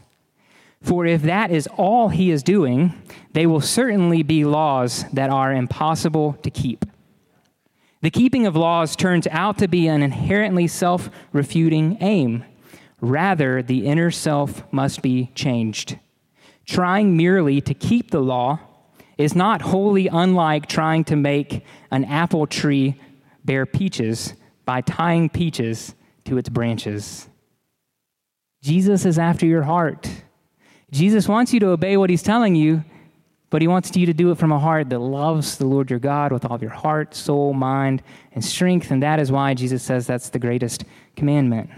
[0.81, 2.93] For if that is all he is doing,
[3.31, 6.85] they will certainly be laws that are impossible to keep.
[8.01, 12.43] The keeping of laws turns out to be an inherently self refuting aim.
[12.99, 15.97] Rather, the inner self must be changed.
[16.65, 18.59] Trying merely to keep the law
[19.17, 22.99] is not wholly unlike trying to make an apple tree
[23.45, 24.33] bear peaches
[24.67, 27.29] by tying peaches to its branches.
[28.61, 30.09] Jesus is after your heart.
[30.91, 32.83] Jesus wants you to obey what he's telling you,
[33.49, 35.99] but he wants you to do it from a heart that loves the Lord your
[35.99, 38.03] God with all of your heart, soul, mind,
[38.33, 38.91] and strength.
[38.91, 40.83] And that is why Jesus says that's the greatest
[41.15, 41.69] commandment.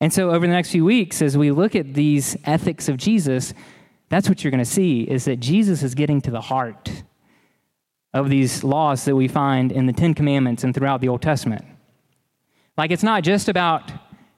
[0.00, 3.54] And so, over the next few weeks, as we look at these ethics of Jesus,
[4.08, 7.02] that's what you're going to see is that Jesus is getting to the heart
[8.16, 11.64] of these laws that we find in the Ten Commandments and throughout the Old Testament.
[12.78, 13.92] Like, it's not just about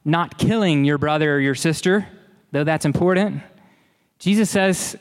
[0.04, 2.08] not killing your brother or your sister,
[2.50, 3.40] though that's important.
[4.18, 4.96] Jesus says,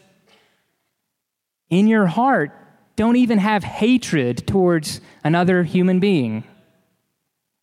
[1.69, 2.51] in your heart,
[2.95, 6.43] don't even have hatred towards another human being.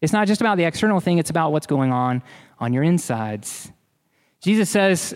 [0.00, 2.22] It's not just about the external thing, it's about what's going on
[2.58, 3.70] on your insides.
[4.40, 5.14] Jesus says,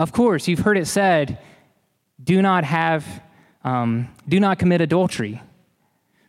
[0.00, 1.38] of course, you've heard it said,
[2.22, 3.22] do not have
[3.68, 5.42] um, do not commit adultery.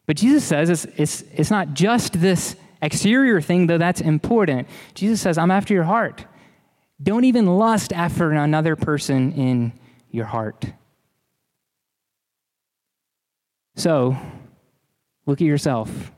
[0.06, 4.68] But Jesus says it's, it's, it's not just this exterior thing, though that's important.
[4.94, 6.26] Jesus says, I'm after your heart.
[7.02, 9.72] Don't even lust after another person in
[10.12, 10.66] your heart.
[13.78, 14.18] So,
[15.26, 16.12] look at yourself.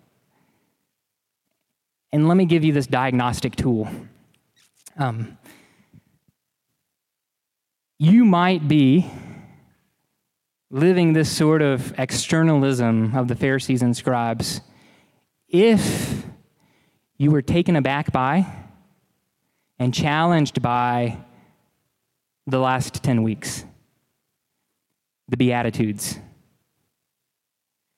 [2.11, 3.87] And let me give you this diagnostic tool.
[4.97, 5.37] Um,
[7.99, 9.05] you might be
[10.71, 14.61] living this sort of externalism of the Pharisees and scribes,
[15.49, 16.23] if
[17.17, 18.47] you were taken aback by
[19.77, 21.17] and challenged by
[22.47, 23.65] the last 10 weeks,
[25.27, 26.17] the Beatitudes,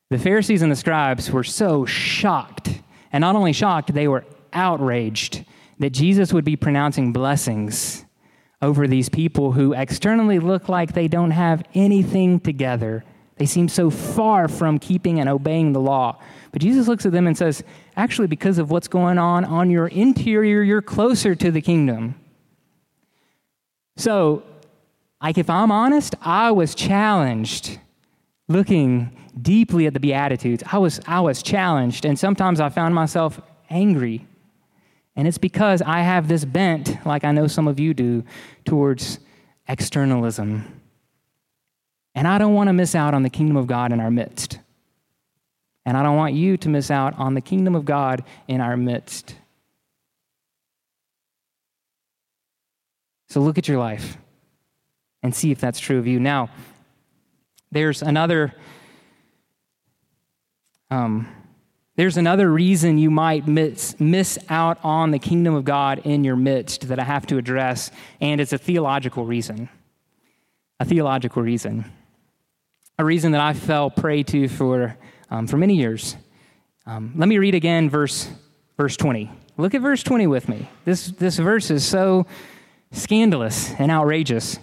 [0.09, 2.81] the Pharisees and the scribes were so shocked,
[3.11, 5.45] and not only shocked, they were outraged
[5.77, 8.03] that Jesus would be pronouncing blessings
[8.63, 13.03] over these people who externally look like they don't have anything together.
[13.35, 16.19] They seem so far from keeping and obeying the law.
[16.51, 17.63] But Jesus looks at them and says,
[17.97, 22.15] actually, because of what's going on on your interior, you're closer to the kingdom.
[23.97, 24.43] So,
[25.21, 27.79] like if I'm honest, I was challenged
[28.47, 30.63] looking deeply at the Beatitudes.
[30.71, 34.25] I was, I was challenged, and sometimes I found myself angry.
[35.15, 38.23] And it's because I have this bent, like I know some of you do,
[38.65, 39.19] towards
[39.67, 40.81] externalism.
[42.15, 44.59] And I don't want to miss out on the kingdom of God in our midst.
[45.85, 48.77] And I don't want you to miss out on the kingdom of God in our
[48.77, 49.35] midst.
[53.29, 54.17] So look at your life
[55.21, 56.19] and see if that's true of you.
[56.19, 56.49] Now,
[57.71, 58.53] there's another.
[60.91, 61.27] Um,
[61.95, 66.35] there's another reason you might miss, miss out on the kingdom of God in your
[66.35, 69.69] midst that I have to address, and it's a theological reason.
[70.79, 71.85] A theological reason.
[72.97, 74.97] A reason that I fell prey to for,
[75.29, 76.15] um, for many years.
[76.87, 78.27] Um, let me read again verse,
[78.75, 79.31] verse 20.
[79.57, 80.67] Look at verse 20 with me.
[80.85, 82.25] This, this verse is so
[82.91, 84.57] scandalous and outrageous.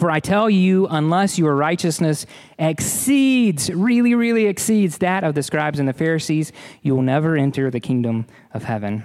[0.00, 2.24] For I tell you, unless your righteousness
[2.58, 7.70] exceeds, really, really exceeds that of the scribes and the Pharisees, you will never enter
[7.70, 9.04] the kingdom of heaven.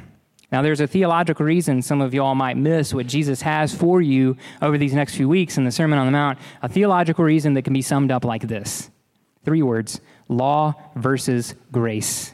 [0.53, 4.37] Now, there's a theological reason some of y'all might miss what Jesus has for you
[4.61, 6.39] over these next few weeks in the Sermon on the Mount.
[6.61, 8.89] A theological reason that can be summed up like this
[9.43, 12.33] three words law versus grace.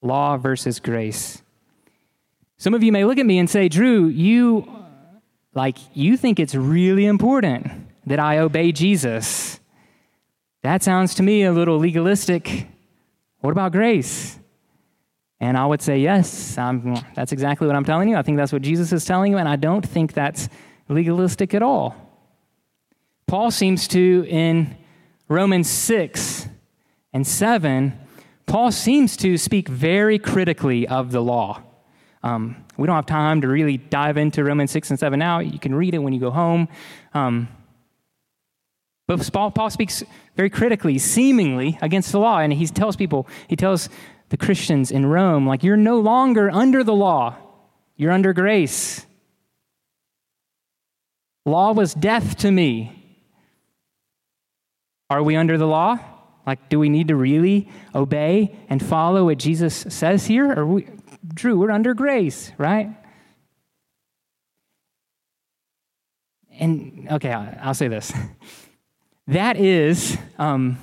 [0.00, 1.42] Law versus grace.
[2.56, 4.75] Some of you may look at me and say, Drew, you
[5.56, 7.66] like you think it's really important
[8.04, 9.58] that I obey Jesus.
[10.62, 12.68] That sounds to me a little legalistic.
[13.40, 14.38] What about grace?
[15.40, 18.16] And I would say, yes, I'm, that's exactly what I'm telling you.
[18.16, 20.48] I think that's what Jesus is telling you, and I don't think that's
[20.88, 21.94] legalistic at all.
[23.26, 24.76] Paul seems to, in
[25.28, 26.48] Romans 6
[27.12, 27.98] and 7,
[28.44, 31.62] Paul seems to speak very critically of the law.
[32.26, 35.38] Um, we don't have time to really dive into Romans 6 and 7 now.
[35.38, 36.66] You can read it when you go home.
[37.14, 37.46] Um,
[39.06, 40.02] but Paul, Paul speaks
[40.34, 42.40] very critically, seemingly, against the law.
[42.40, 43.88] And he tells people, he tells
[44.30, 47.36] the Christians in Rome, like, you're no longer under the law,
[47.94, 49.06] you're under grace.
[51.44, 53.22] Law was death to me.
[55.10, 56.00] Are we under the law?
[56.44, 60.52] Like, do we need to really obey and follow what Jesus says here?
[60.52, 60.88] Or we,
[61.34, 62.90] Drew, we're under grace, right?
[66.58, 68.12] And okay, I'll say this.
[69.28, 70.78] That is, um,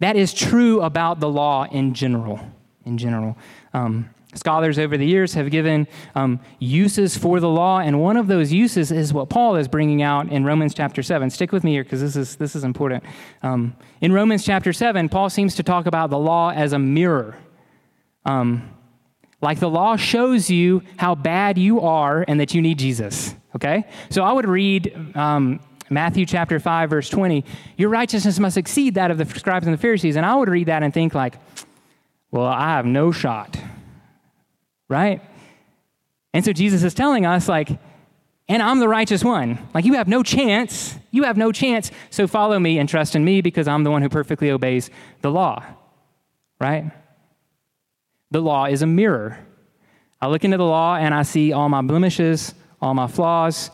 [0.00, 2.40] that is true about the law in general.
[2.86, 3.36] In general,
[3.74, 8.28] um, scholars over the years have given um, uses for the law, and one of
[8.28, 11.28] those uses is what Paul is bringing out in Romans chapter seven.
[11.28, 13.04] Stick with me here because this is this is important.
[13.42, 17.36] Um, in Romans chapter seven, Paul seems to talk about the law as a mirror.
[18.24, 18.70] Um,
[19.40, 23.84] like the law shows you how bad you are and that you need Jesus, okay?
[24.10, 27.44] So I would read um, Matthew chapter 5, verse 20.
[27.76, 30.16] Your righteousness must exceed that of the scribes and the Pharisees.
[30.16, 31.34] And I would read that and think, like,
[32.30, 33.56] well, I have no shot,
[34.88, 35.22] right?
[36.34, 37.70] And so Jesus is telling us, like,
[38.48, 39.58] and I'm the righteous one.
[39.74, 40.96] Like, you have no chance.
[41.10, 41.90] You have no chance.
[42.10, 45.30] So follow me and trust in me because I'm the one who perfectly obeys the
[45.30, 45.62] law,
[46.60, 46.90] right?
[48.30, 49.38] The law is a mirror.
[50.20, 53.70] I look into the law and I see all my blemishes, all my flaws.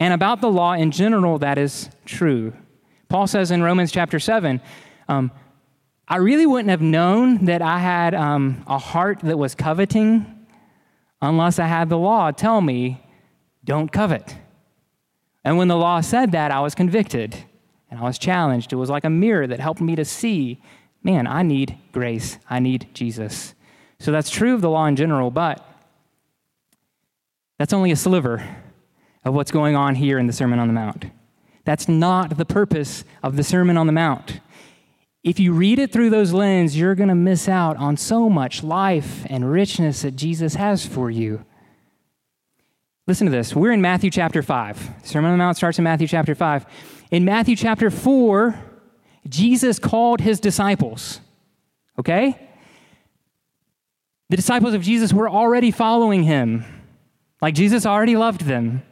[0.00, 2.52] And about the law in general, that is true.
[3.08, 4.60] Paul says in Romans chapter 7,
[5.08, 5.30] um,
[6.08, 10.46] I really wouldn't have known that I had um, a heart that was coveting
[11.20, 13.00] unless I had the law tell me,
[13.64, 14.36] don't covet.
[15.44, 17.36] And when the law said that, I was convicted
[17.90, 18.72] and I was challenged.
[18.72, 20.60] It was like a mirror that helped me to see
[21.02, 22.38] man, I need grace.
[22.48, 23.54] I need Jesus.
[23.98, 25.64] So that's true of the law in general, but
[27.58, 28.44] that's only a sliver
[29.24, 31.06] of what's going on here in the Sermon on the Mount.
[31.64, 34.40] That's not the purpose of the Sermon on the Mount.
[35.22, 38.64] If you read it through those lenses, you're going to miss out on so much
[38.64, 41.44] life and richness that Jesus has for you.
[43.06, 43.54] Listen to this.
[43.54, 44.90] We're in Matthew chapter 5.
[45.04, 46.66] Sermon on the Mount starts in Matthew chapter 5.
[47.12, 48.58] In Matthew chapter 4,
[49.28, 51.20] Jesus called his disciples,
[51.98, 52.38] okay?
[54.30, 56.64] The disciples of Jesus were already following him.
[57.40, 58.82] Like Jesus already loved them.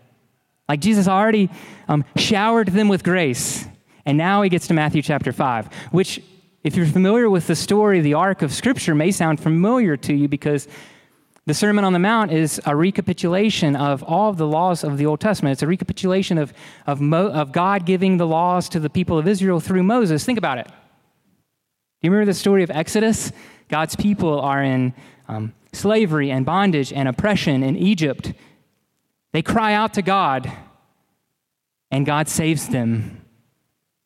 [0.68, 1.50] Like Jesus already
[1.88, 3.66] um, showered them with grace.
[4.04, 6.20] And now he gets to Matthew chapter 5, which,
[6.62, 10.28] if you're familiar with the story, the arc of Scripture may sound familiar to you
[10.28, 10.68] because
[11.50, 15.06] the Sermon on the Mount is a recapitulation of all of the laws of the
[15.06, 15.54] Old Testament.
[15.54, 16.52] It's a recapitulation of,
[16.86, 20.24] of, Mo, of God giving the laws to the people of Israel through Moses.
[20.24, 20.68] Think about it.
[20.68, 20.72] Do
[22.02, 23.32] you remember the story of Exodus?
[23.68, 24.94] God's people are in
[25.26, 28.32] um, slavery and bondage and oppression in Egypt.
[29.32, 30.52] They cry out to God,
[31.90, 33.26] and God saves them.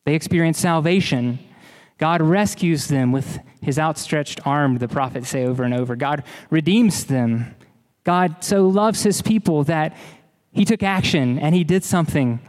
[0.07, 1.37] They experience salvation.
[1.99, 5.95] God rescues them with his outstretched arm, the prophets say over and over.
[5.95, 7.55] God redeems them.
[8.03, 9.97] God so loves his people that
[10.51, 12.39] he took action and he did something.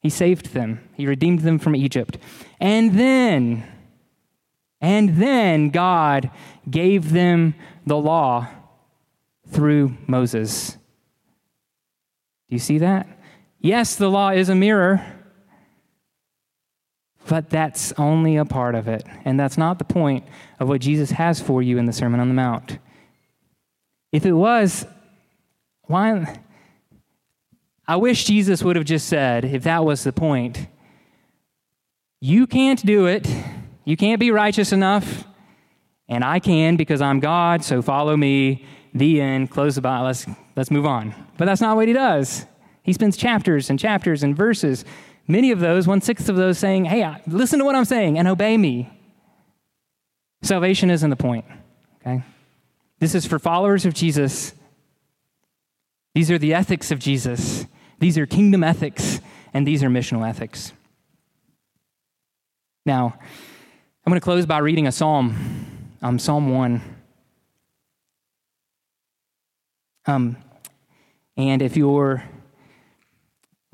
[0.00, 2.16] He saved them, he redeemed them from Egypt.
[2.58, 3.64] And then,
[4.80, 6.30] and then God
[6.68, 7.54] gave them
[7.86, 8.48] the law
[9.50, 10.72] through Moses.
[10.72, 13.06] Do you see that?
[13.60, 15.04] Yes, the law is a mirror,
[17.26, 19.04] but that's only a part of it.
[19.24, 20.24] And that's not the point
[20.60, 22.78] of what Jesus has for you in the Sermon on the Mount.
[24.12, 24.86] If it was,
[25.84, 26.40] why?
[27.86, 30.66] I wish Jesus would have just said, if that was the point,
[32.20, 33.28] you can't do it.
[33.84, 35.24] You can't be righteous enough.
[36.08, 38.64] And I can because I'm God, so follow me.
[38.94, 39.50] The end.
[39.50, 40.06] Close the Bible.
[40.06, 41.14] Let's, let's move on.
[41.36, 42.46] But that's not what he does.
[42.84, 44.84] He spends chapters and chapters and verses
[45.26, 48.28] Many of those, one sixth of those, saying, Hey, listen to what I'm saying and
[48.28, 48.90] obey me.
[50.42, 51.46] Salvation isn't the point,
[52.00, 52.22] okay?
[52.98, 54.52] This is for followers of Jesus.
[56.14, 57.66] These are the ethics of Jesus.
[57.98, 59.20] These are kingdom ethics,
[59.54, 60.72] and these are missional ethics.
[62.84, 65.34] Now, I'm going to close by reading a psalm,
[66.02, 66.82] um, Psalm 1.
[70.06, 70.36] Um,
[71.38, 72.22] and if you're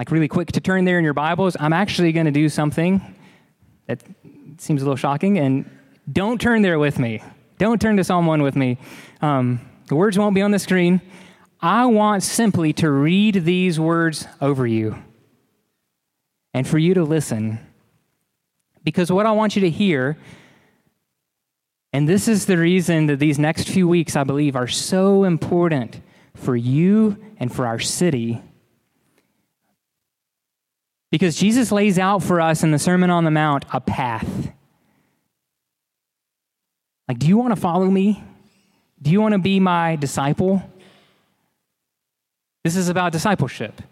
[0.00, 3.14] like really quick to turn there in your Bibles, I'm actually going to do something
[3.86, 4.02] that
[4.56, 5.68] seems a little shocking, and
[6.10, 7.22] don't turn there with me.
[7.58, 8.78] Don't turn to Psalm 1 with me.
[9.20, 11.02] Um, the words won't be on the screen.
[11.60, 14.96] I want simply to read these words over you
[16.54, 17.58] and for you to listen.
[18.82, 20.16] Because what I want you to hear,
[21.92, 26.00] and this is the reason that these next few weeks, I believe, are so important
[26.34, 28.40] for you and for our city
[31.10, 34.52] because Jesus lays out for us in the Sermon on the Mount a path.
[37.08, 38.22] Like, do you want to follow me?
[39.02, 40.62] Do you want to be my disciple?
[42.62, 43.82] This is about discipleship.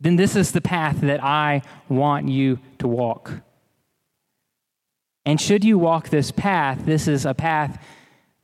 [0.00, 3.32] Then this is the path that I want you to walk.
[5.26, 7.84] And should you walk this path, this is a path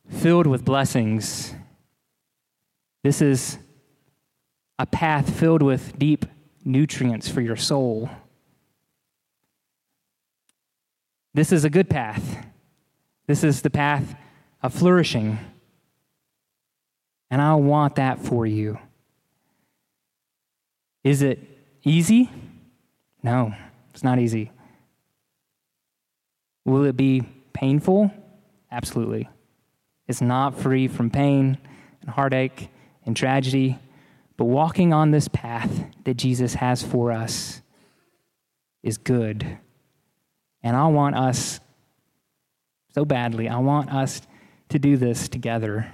[0.09, 1.55] filled with blessings.
[3.03, 3.57] This is
[4.77, 6.25] a path filled with deep
[6.65, 8.09] nutrients for your soul.
[11.33, 12.45] This is a good path.
[13.27, 14.15] This is the path
[14.61, 15.37] of flourishing.
[17.29, 18.79] And I want that for you.
[21.03, 21.39] Is it
[21.83, 22.29] easy?
[23.21, 23.53] No,
[23.93, 24.51] it's not easy.
[26.65, 28.11] Will it be painful?
[28.71, 29.29] Absolutely.
[30.07, 31.57] It's not free from pain
[32.01, 32.69] and heartache
[33.05, 33.77] and tragedy
[34.37, 37.61] but walking on this path that Jesus has for us
[38.83, 39.57] is good.
[40.61, 41.59] And I want us
[42.93, 44.21] so badly, I want us
[44.69, 45.91] to do this together.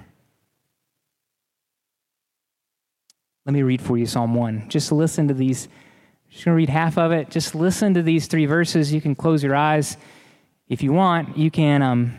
[3.44, 4.68] Let me read for you Psalm 1.
[4.68, 5.66] Just listen to these.
[5.66, 7.28] I'm just going to read half of it.
[7.28, 8.92] Just listen to these three verses.
[8.92, 9.96] You can close your eyes.
[10.68, 12.18] If you want, you can um,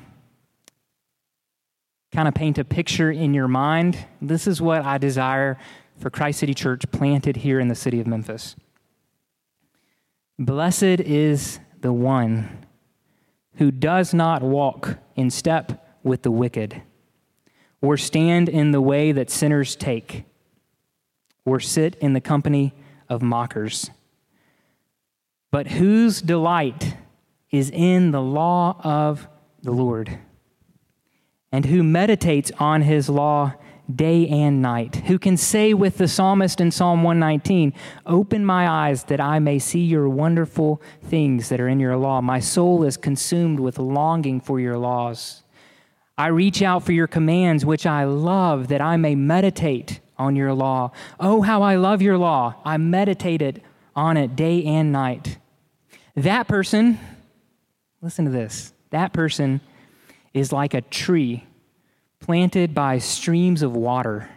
[2.11, 3.97] kind of paint a picture in your mind.
[4.21, 5.57] This is what I desire
[6.03, 8.57] for Christ City Church planted here in the city of Memphis.
[10.37, 12.65] Blessed is the one
[13.53, 16.81] who does not walk in step with the wicked,
[17.81, 20.25] or stand in the way that sinners take,
[21.45, 22.73] or sit in the company
[23.07, 23.89] of mockers,
[25.51, 26.97] but whose delight
[27.49, 29.29] is in the law of
[29.61, 30.19] the Lord,
[31.49, 33.53] and who meditates on his law
[33.95, 37.73] day and night, who can say with the psalmist in Psalm 119,
[38.05, 42.21] Open my eyes that I may see your wonderful things that are in your law.
[42.21, 45.43] My soul is consumed with longing for your laws.
[46.17, 50.53] I reach out for your commands, which I love, that I may meditate on your
[50.53, 50.91] law.
[51.19, 52.55] Oh, how I love your law.
[52.63, 53.61] I meditated
[53.95, 55.37] on it day and night.
[56.15, 56.99] That person,
[58.01, 59.61] listen to this, that person
[60.33, 61.43] is like a tree
[62.23, 64.29] planted by streams of water,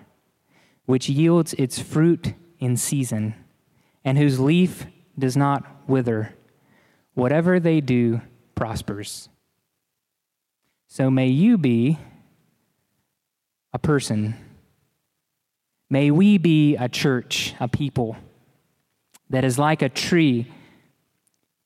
[0.87, 3.33] which yields its fruit in season,
[4.05, 6.35] and whose leaf does not wither.
[7.15, 8.21] Whatever they do
[8.57, 9.29] prospers.
[10.89, 11.97] So may you be
[13.73, 14.35] a person.
[15.89, 18.17] May we be a church, a people
[19.31, 20.53] that is like a tree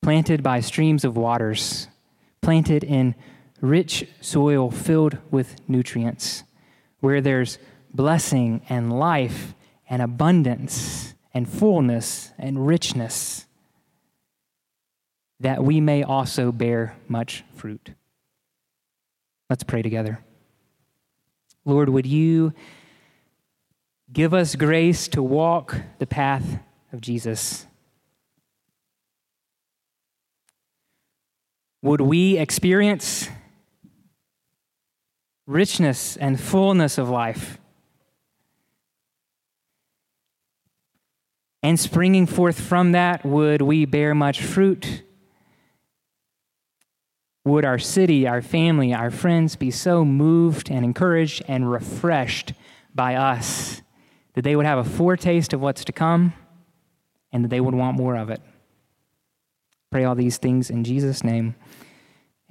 [0.02, 1.88] planted by streams of waters,
[2.42, 3.14] planted in
[3.60, 6.44] rich soil filled with nutrients,
[7.00, 7.58] where there's
[7.92, 9.54] blessing and life
[9.88, 13.46] and abundance and fullness and richness,
[15.38, 17.90] that we may also bear much fruit.
[19.48, 20.20] Let's pray together.
[21.64, 22.52] Lord, would you
[24.12, 26.60] give us grace to walk the path
[26.92, 27.66] of Jesus?
[31.82, 33.28] Would we experience
[35.50, 37.58] richness and fullness of life?
[41.62, 45.02] And springing forth from that, would we bear much fruit?
[47.44, 52.54] Would our city, our family, our friends be so moved and encouraged and refreshed
[52.94, 53.82] by us
[54.34, 56.32] that they would have a foretaste of what's to come
[57.32, 58.40] and that they would want more of it?
[59.90, 61.54] Pray all these things in Jesus' name.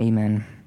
[0.02, 0.59] Amen.